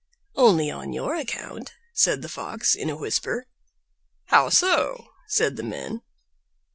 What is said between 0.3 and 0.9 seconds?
"Only